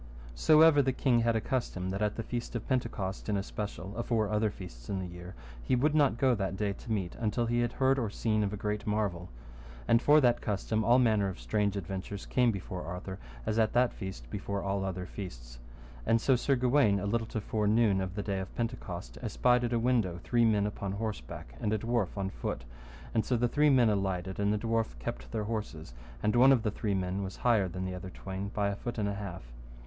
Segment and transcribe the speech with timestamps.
[0.33, 3.95] So ever the king had a custom that at the feast of Pentecost in especial,
[3.95, 7.45] afore other feasts in the year, he would not go that day to meat until
[7.45, 9.29] he had heard or seen of a great marvel.
[9.87, 13.93] And for that custom all manner of strange adventures came before Arthur as at that
[13.93, 15.59] feast before all other feasts.
[16.03, 19.65] And so Sir Gawaine, a little to fore noon of the day of Pentecost, espied
[19.65, 22.63] at a window three men upon horseback, and a dwarf on foot,
[23.13, 25.93] and so the three men alighted, and the dwarf kept their horses,
[26.23, 28.97] and one of the three men was higher than the other twain by a foot
[28.97, 29.43] and an half.